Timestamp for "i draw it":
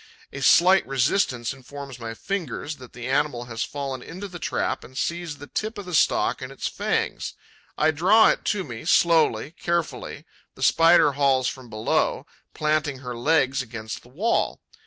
7.77-8.43